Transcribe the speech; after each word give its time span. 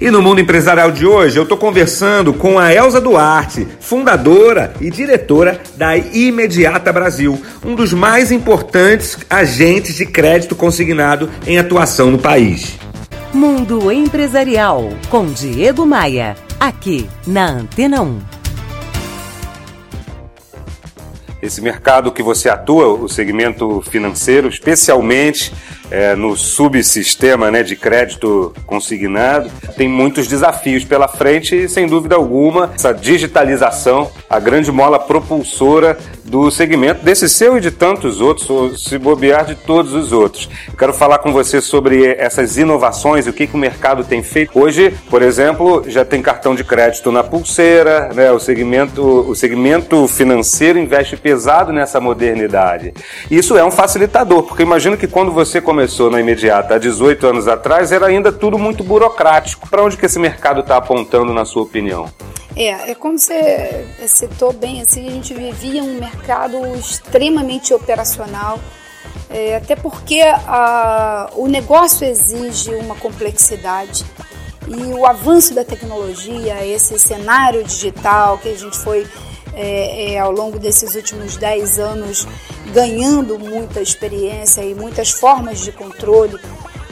E 0.00 0.12
no 0.12 0.22
mundo 0.22 0.40
empresarial 0.40 0.92
de 0.92 1.04
hoje, 1.04 1.36
eu 1.36 1.42
estou 1.42 1.58
conversando 1.58 2.32
com 2.32 2.56
a 2.56 2.72
Elza 2.72 3.00
Duarte, 3.00 3.66
fundadora 3.80 4.72
e 4.80 4.90
diretora 4.90 5.60
da 5.76 5.96
Imediata 5.96 6.92
Brasil, 6.92 7.42
um 7.64 7.74
dos 7.74 7.92
mais 7.92 8.30
importantes 8.30 9.18
agentes 9.28 9.96
de 9.96 10.06
crédito 10.06 10.54
consignado 10.54 11.28
em 11.44 11.58
atuação 11.58 12.12
no 12.12 12.18
país. 12.18 12.78
Mundo 13.32 13.90
Empresarial, 13.90 14.88
com 15.10 15.26
Diego 15.26 15.84
Maia, 15.84 16.36
aqui 16.60 17.08
na 17.26 17.46
Antena 17.46 18.00
1. 18.00 18.20
Esse 21.42 21.60
mercado 21.60 22.12
que 22.12 22.22
você 22.22 22.48
atua, 22.48 22.86
o 22.88 23.08
segmento 23.08 23.82
financeiro, 23.82 24.48
especialmente 24.48 25.52
é, 25.90 26.14
no 26.14 26.36
subsistema 26.36 27.50
né, 27.50 27.62
de 27.62 27.76
crédito 27.76 28.54
consignado, 28.66 29.50
tem 29.76 29.88
muitos 29.88 30.26
desafios 30.26 30.84
pela 30.84 31.08
frente 31.08 31.54
e, 31.54 31.68
sem 31.68 31.86
dúvida 31.86 32.14
alguma, 32.14 32.70
essa 32.74 32.92
digitalização, 32.92 34.10
a 34.28 34.38
grande 34.38 34.70
mola 34.70 34.98
propulsora 34.98 35.96
do 36.24 36.50
segmento, 36.50 37.02
desse 37.02 37.26
seu 37.28 37.56
e 37.56 37.60
de 37.60 37.70
tantos 37.70 38.20
outros, 38.20 38.50
ou 38.50 38.76
se 38.76 38.98
bobear 38.98 39.46
de 39.46 39.54
todos 39.54 39.94
os 39.94 40.12
outros. 40.12 40.48
Quero 40.78 40.92
falar 40.92 41.18
com 41.18 41.32
você 41.32 41.60
sobre 41.60 42.04
essas 42.18 42.58
inovações 42.58 43.26
e 43.26 43.30
o 43.30 43.32
que, 43.32 43.46
que 43.46 43.54
o 43.54 43.58
mercado 43.58 44.04
tem 44.04 44.22
feito. 44.22 44.58
Hoje, 44.58 44.94
por 45.08 45.22
exemplo, 45.22 45.82
já 45.86 46.04
tem 46.04 46.20
cartão 46.20 46.54
de 46.54 46.62
crédito 46.62 47.10
na 47.10 47.24
pulseira, 47.24 48.10
né? 48.14 48.30
o, 48.30 48.38
segmento, 48.38 49.02
o 49.02 49.34
segmento 49.34 50.06
financeiro 50.06 50.78
investe 50.78 51.16
pesado 51.16 51.72
nessa 51.72 51.98
modernidade. 51.98 52.92
Isso 53.30 53.56
é 53.56 53.64
um 53.64 53.70
facilitador, 53.70 54.42
porque 54.42 54.62
imagino 54.62 54.96
que 54.96 55.06
quando 55.06 55.32
você 55.32 55.60
começa 55.60 55.77
começou 55.78 56.10
na 56.10 56.20
imediata 56.20 56.74
há 56.74 56.78
18 56.78 57.24
anos 57.24 57.46
atrás, 57.46 57.92
era 57.92 58.06
ainda 58.06 58.32
tudo 58.32 58.58
muito 58.58 58.82
burocrático. 58.82 59.68
Para 59.68 59.84
onde 59.84 59.96
que 59.96 60.06
esse 60.06 60.18
mercado 60.18 60.58
está 60.62 60.76
apontando, 60.76 61.32
na 61.32 61.44
sua 61.44 61.62
opinião? 61.62 62.12
É, 62.56 62.90
é 62.90 62.94
como 62.96 63.16
você 63.16 63.86
citou 64.08 64.52
bem, 64.52 64.80
assim, 64.80 65.06
a 65.06 65.10
gente 65.12 65.32
vivia 65.32 65.80
um 65.84 66.00
mercado 66.00 66.56
extremamente 66.74 67.72
operacional, 67.72 68.58
é, 69.30 69.54
até 69.54 69.76
porque 69.76 70.20
a, 70.20 71.30
o 71.36 71.46
negócio 71.46 72.04
exige 72.04 72.74
uma 72.74 72.96
complexidade 72.96 74.04
e 74.66 74.82
o 74.92 75.06
avanço 75.06 75.54
da 75.54 75.64
tecnologia, 75.64 76.66
esse 76.66 76.98
cenário 76.98 77.62
digital 77.62 78.36
que 78.38 78.48
a 78.48 78.56
gente 78.56 78.76
foi 78.78 79.06
é, 79.58 80.12
é, 80.12 80.18
ao 80.20 80.30
longo 80.30 80.56
desses 80.56 80.94
últimos 80.94 81.36
10 81.36 81.80
anos 81.80 82.26
ganhando 82.72 83.38
muita 83.38 83.82
experiência 83.82 84.62
e 84.62 84.72
muitas 84.72 85.10
formas 85.10 85.60
de 85.60 85.72
controle. 85.72 86.38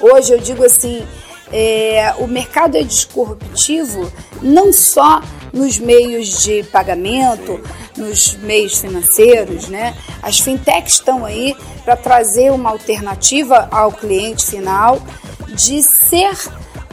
Hoje 0.00 0.32
eu 0.32 0.38
digo 0.38 0.64
assim, 0.64 1.04
é, 1.52 2.14
o 2.18 2.26
mercado 2.28 2.76
é 2.76 2.82
disruptivo 2.82 4.10
não 4.40 4.72
só 4.72 5.20
nos 5.52 5.78
meios 5.78 6.44
de 6.44 6.62
pagamento, 6.64 7.60
nos 7.96 8.36
meios 8.36 8.78
financeiros, 8.78 9.68
né? 9.68 9.94
As 10.22 10.38
fintechs 10.38 10.94
estão 10.94 11.24
aí 11.24 11.54
para 11.84 11.96
trazer 11.96 12.52
uma 12.52 12.70
alternativa 12.70 13.68
ao 13.70 13.92
cliente 13.92 14.46
final 14.46 15.02
de 15.48 15.82
ser 15.82 16.32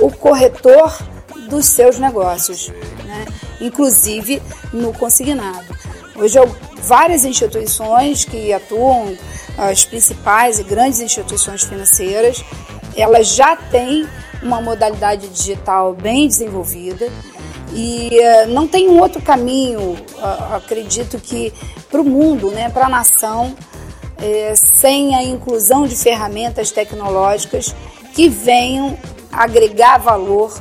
o 0.00 0.10
corretor 0.10 0.96
dos 1.48 1.66
seus 1.66 1.98
negócios? 1.98 2.72
Inclusive 3.60 4.42
no 4.72 4.92
consignado. 4.92 5.66
Hoje, 6.14 6.38
várias 6.82 7.24
instituições 7.24 8.24
que 8.24 8.52
atuam, 8.52 9.16
as 9.58 9.84
principais 9.84 10.58
e 10.58 10.62
grandes 10.62 11.00
instituições 11.00 11.62
financeiras, 11.62 12.44
elas 12.96 13.28
já 13.28 13.56
têm 13.56 14.06
uma 14.42 14.60
modalidade 14.60 15.28
digital 15.28 15.94
bem 15.94 16.26
desenvolvida 16.26 17.08
e 17.72 18.10
uh, 18.12 18.48
não 18.48 18.66
tem 18.66 18.88
um 18.88 19.00
outro 19.00 19.20
caminho, 19.20 19.96
acredito 20.52 21.18
que 21.18 21.52
para 21.90 22.00
o 22.00 22.04
mundo, 22.04 22.50
né, 22.50 22.70
para 22.70 22.86
a 22.86 22.88
nação, 22.88 23.54
eh, 24.18 24.54
sem 24.56 25.14
a 25.14 25.22
inclusão 25.22 25.86
de 25.86 25.94
ferramentas 25.94 26.70
tecnológicas 26.70 27.74
que 28.14 28.28
venham 28.28 28.98
agregar 29.30 29.98
valor 29.98 30.54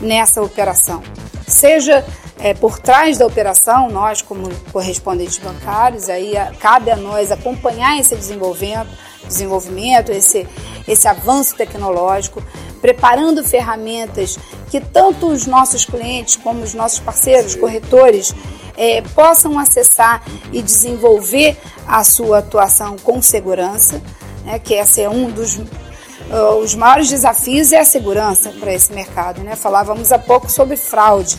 nessa 0.00 0.42
operação. 0.42 1.02
Seja 1.46 2.04
é, 2.42 2.52
por 2.52 2.80
trás 2.80 3.18
da 3.18 3.26
operação, 3.26 3.88
nós 3.88 4.20
como 4.20 4.52
correspondentes 4.72 5.38
bancários, 5.38 6.08
aí 6.08 6.32
cabe 6.58 6.90
a 6.90 6.96
nós 6.96 7.30
acompanhar 7.30 8.00
esse 8.00 8.16
desenvolvimento, 8.16 8.88
desenvolvimento 9.24 10.10
esse, 10.10 10.48
esse 10.88 11.06
avanço 11.06 11.54
tecnológico, 11.54 12.42
preparando 12.80 13.44
ferramentas 13.44 14.36
que 14.68 14.80
tanto 14.80 15.28
os 15.28 15.46
nossos 15.46 15.84
clientes 15.84 16.34
como 16.34 16.64
os 16.64 16.74
nossos 16.74 16.98
parceiros, 16.98 17.54
corretores, 17.54 18.34
é, 18.76 19.02
possam 19.14 19.56
acessar 19.56 20.24
e 20.52 20.60
desenvolver 20.60 21.56
a 21.86 22.02
sua 22.02 22.38
atuação 22.38 22.96
com 22.96 23.22
segurança, 23.22 24.02
né, 24.44 24.58
que 24.58 24.74
esse 24.74 25.00
é 25.00 25.08
um 25.08 25.30
dos 25.30 25.58
uh, 25.58 26.56
os 26.62 26.74
maiores 26.74 27.08
desafios 27.08 27.72
é 27.72 27.80
a 27.80 27.84
segurança 27.84 28.50
para 28.58 28.72
esse 28.72 28.92
mercado. 28.92 29.42
Né? 29.42 29.54
Falávamos 29.54 30.10
há 30.10 30.18
pouco 30.18 30.50
sobre 30.50 30.76
fraude. 30.76 31.38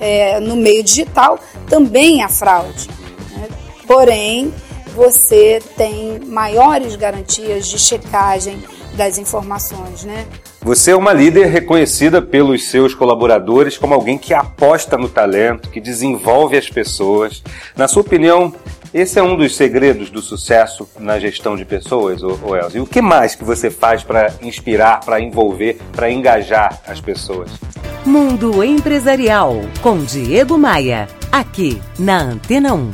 É, 0.00 0.40
no 0.40 0.56
meio 0.56 0.82
digital 0.82 1.38
também 1.68 2.22
há 2.22 2.28
fraude. 2.28 2.88
Né? 3.36 3.48
Porém, 3.86 4.52
você 4.94 5.60
tem 5.76 6.20
maiores 6.26 6.96
garantias 6.96 7.68
de 7.68 7.78
checagem 7.78 8.58
das 8.94 9.18
informações, 9.18 10.04
né? 10.04 10.26
Você 10.62 10.90
é 10.90 10.96
uma 10.96 11.12
líder 11.12 11.46
reconhecida 11.46 12.20
pelos 12.20 12.68
seus 12.68 12.94
colaboradores 12.94 13.78
como 13.78 13.94
alguém 13.94 14.18
que 14.18 14.34
aposta 14.34 14.98
no 14.98 15.08
talento, 15.08 15.70
que 15.70 15.80
desenvolve 15.80 16.56
as 16.56 16.68
pessoas. 16.68 17.42
Na 17.74 17.88
sua 17.88 18.02
opinião, 18.02 18.52
esse 18.92 19.18
é 19.18 19.22
um 19.22 19.36
dos 19.36 19.56
segredos 19.56 20.10
do 20.10 20.20
sucesso 20.20 20.86
na 20.98 21.18
gestão 21.18 21.56
de 21.56 21.64
pessoas, 21.64 22.22
ô 22.22 22.56
Elza. 22.56 22.76
E 22.76 22.80
o 22.80 22.86
que 22.86 23.00
mais 23.00 23.34
que 23.34 23.44
você 23.44 23.70
faz 23.70 24.02
para 24.02 24.34
inspirar, 24.42 25.00
para 25.00 25.20
envolver, 25.20 25.78
para 25.92 26.10
engajar 26.10 26.82
as 26.86 27.00
pessoas? 27.00 27.50
Mundo 28.04 28.64
Empresarial, 28.64 29.56
com 29.82 29.98
Diego 30.02 30.56
Maia, 30.56 31.06
aqui 31.30 31.80
na 31.98 32.18
Antena 32.22 32.72
1. 32.72 32.92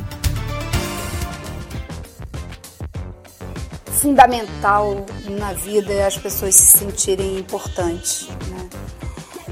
Fundamental 3.85 5.05
na 5.29 5.53
vida 5.53 5.93
é 5.93 6.05
as 6.05 6.17
pessoas 6.17 6.55
se 6.55 6.77
sentirem 6.77 7.39
importantes. 7.39 8.27
Né? 8.49 8.69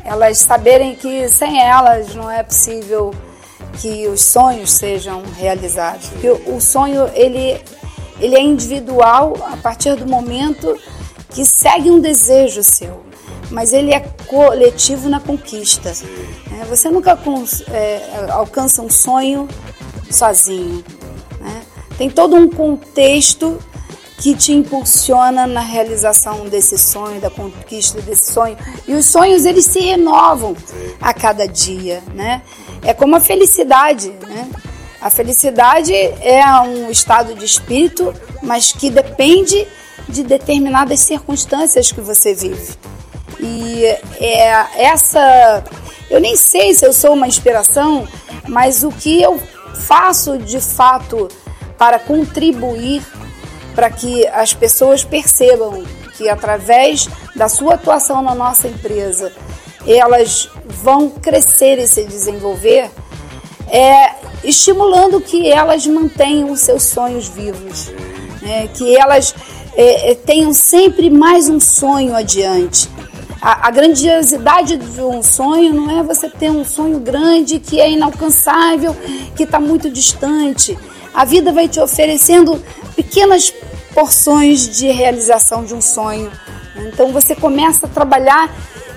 Elas 0.04 0.40
saberem 0.40 0.94
que 0.94 1.30
sem 1.30 1.62
elas 1.62 2.14
não 2.14 2.30
é 2.30 2.44
possível 2.44 3.14
que 3.82 4.08
os 4.10 4.22
sonhos 4.26 4.72
sejam 4.72 5.24
realizados. 5.38 6.10
Porque 6.10 6.30
o 6.30 6.60
sonho 6.60 7.10
ele, 7.14 7.62
ele 8.20 8.36
é 8.36 8.42
individual 8.42 9.34
a 9.54 9.56
partir 9.56 9.96
do 9.96 10.06
momento 10.06 10.78
que 11.30 11.46
segue 11.46 11.90
um 11.90 12.02
desejo 12.02 12.62
seu, 12.62 13.06
mas 13.52 13.74
ele 13.74 13.94
é 13.94 14.00
coletivo 14.28 15.10
na 15.10 15.20
conquista. 15.20 15.94
É, 16.60 16.66
você 16.66 16.90
nunca 16.90 17.18
é, 17.72 18.30
alcança 18.30 18.82
um 18.82 18.90
sonho 18.90 19.48
sozinho. 20.10 20.84
Né? 21.40 21.62
Tem 21.98 22.10
todo 22.10 22.36
um 22.36 22.50
contexto 22.50 23.60
que 24.18 24.34
te 24.34 24.54
impulsiona 24.54 25.46
na 25.46 25.60
realização 25.60 26.48
desse 26.48 26.78
sonho, 26.78 27.20
da 27.20 27.30
conquista 27.30 28.02
desse 28.02 28.32
sonho. 28.32 28.58
E 28.88 28.94
os 28.94 29.06
sonhos 29.06 29.46
eles 29.46 29.66
se 29.66 29.80
renovam 29.80 30.56
a 31.02 31.14
cada 31.14 31.46
dia, 31.46 32.02
né? 32.14 32.42
É 32.82 32.94
como 32.94 33.16
a 33.16 33.20
felicidade, 33.20 34.10
né? 34.28 34.50
A 35.02 35.10
felicidade 35.10 35.94
é 35.94 36.44
um 36.62 36.90
estado 36.90 37.36
de 37.36 37.46
espírito, 37.46 38.14
mas 38.42 38.72
que 38.72 38.90
depende 38.90 39.68
de 40.08 40.24
determinadas 40.24 41.02
circunstâncias 41.02 41.92
que 41.92 42.02
você 42.02 42.34
vive. 42.34 42.74
E 43.46 43.86
é 44.20 44.84
essa. 44.84 45.64
Eu 46.10 46.20
nem 46.20 46.36
sei 46.36 46.74
se 46.74 46.86
eu 46.86 46.94
sou 46.94 47.14
uma 47.14 47.28
inspiração, 47.28 48.08
mas 48.48 48.84
o 48.84 48.90
que 48.90 49.22
eu 49.22 49.40
faço 49.88 50.38
de 50.38 50.60
fato 50.60 51.30
para 51.78 52.00
contribuir 52.00 53.04
para 53.76 53.90
que 53.90 54.26
as 54.28 54.54
pessoas 54.54 55.04
percebam 55.04 55.84
que 56.16 56.30
através 56.30 57.10
da 57.36 57.50
sua 57.50 57.74
atuação 57.74 58.22
na 58.22 58.34
nossa 58.34 58.68
empresa 58.68 59.34
elas 59.86 60.50
vão 60.66 61.10
crescer 61.10 61.78
e 61.78 61.88
se 61.88 62.06
desenvolver, 62.06 62.90
é, 63.70 64.16
estimulando 64.44 65.22
que 65.22 65.52
elas 65.52 65.86
mantenham 65.86 66.52
os 66.52 66.62
seus 66.62 66.84
sonhos 66.84 67.28
vivos, 67.28 67.92
né? 68.42 68.68
que 68.74 68.96
elas 68.96 69.36
é, 69.76 70.12
é, 70.12 70.16
tenham 70.16 70.54
sempre 70.54 71.10
mais 71.10 71.50
um 71.50 71.60
sonho 71.60 72.16
adiante. 72.16 72.90
A, 73.46 73.68
a, 73.68 73.70
grandiosidade 73.70 74.76
de 74.76 75.02
um 75.02 75.22
sonho 75.22 75.72
não 75.72 76.00
é 76.00 76.02
você 76.02 76.28
ter 76.28 76.50
um 76.50 76.66
sonho 76.66 77.00
grande 77.00 77.60
que 77.60 77.80
é 77.80 77.92
inalcançável, 77.92 78.96
que 79.36 79.44
está 79.44 79.60
muito 79.60 79.88
distante. 79.88 80.76
A 81.14 81.24
vida 81.26 81.54
vai 81.54 81.68
te 81.68 81.80
oferecendo 81.80 82.60
pequenas 82.96 83.54
porções 83.94 84.76
de 84.76 84.88
realização 84.88 85.64
de 85.64 85.76
um 85.76 85.80
sonho. 85.80 86.32
Então 86.88 87.12
você 87.12 87.36
começa 87.36 87.86
a 87.86 87.90
trabalhar 87.90 88.50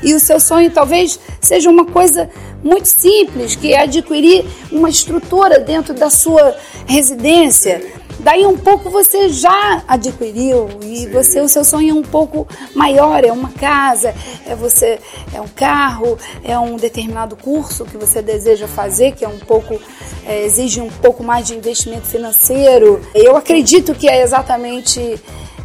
E 0.03 0.15
o 0.15 0.21
seu 0.21 0.41
sonho 0.41 0.71
talvez 0.71 1.21
seja 1.43 1.69
uma 1.69 1.85
coisa 1.85 2.31
muito 2.65 2.87
simples, 2.87 3.55
que 3.55 3.75
é 3.75 3.83
adquirir 3.83 4.47
uma 4.73 4.89
estrutura 4.89 5.59
dentro 5.59 5.93
da 5.93 6.09
sua 6.09 6.57
residência. 6.87 7.98
Daí 8.21 8.45
um 8.45 8.57
pouco 8.57 8.91
você 8.91 9.29
já 9.29 9.83
adquiriu 9.87 10.69
e 10.83 10.99
Sim. 10.99 11.11
você 11.11 11.41
o 11.41 11.49
seu 11.49 11.65
sonho 11.65 11.91
é 11.91 11.95
um 11.95 12.03
pouco 12.03 12.47
maior, 12.75 13.25
é 13.25 13.31
uma 13.31 13.51
casa, 13.51 14.15
é 14.47 14.55
você 14.55 14.99
é 15.33 15.41
um 15.41 15.49
carro, 15.49 16.19
é 16.43 16.59
um 16.59 16.77
determinado 16.77 17.37
curso 17.37 17.85
que 17.85 17.97
você 17.97 18.21
deseja 18.21 18.67
fazer, 18.67 19.13
que 19.13 19.25
é 19.25 19.29
um 19.29 19.39
pouco 19.39 19.81
é, 20.27 20.45
exige 20.45 20.81
um 20.81 20.91
pouco 20.91 21.23
mais 21.23 21.47
de 21.47 21.55
investimento 21.55 22.07
financeiro. 22.07 23.01
Eu 23.15 23.37
acredito 23.37 23.95
que 23.95 24.09
é 24.09 24.23
exatamente 24.23 25.19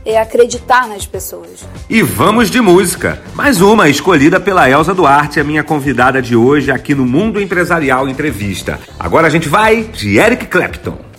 é 0.05 0.19
acreditar 0.19 0.87
nas 0.87 1.05
pessoas. 1.05 1.65
E 1.89 2.01
vamos 2.01 2.51
de 2.51 2.59
música. 2.59 3.21
Mais 3.33 3.61
uma 3.61 3.87
escolhida 3.87 4.39
pela 4.39 4.69
Elza 4.69 4.93
Duarte, 4.93 5.39
a 5.39 5.43
minha 5.43 5.63
convidada 5.63 6.21
de 6.21 6.35
hoje 6.35 6.71
aqui 6.71 6.93
no 6.93 7.05
Mundo 7.05 7.39
Empresarial 7.41 8.09
Entrevista. 8.09 8.79
Agora 8.99 9.27
a 9.27 9.29
gente 9.29 9.47
vai 9.47 9.83
de 9.83 10.17
Eric 10.17 10.47
Clapton. 10.47 11.12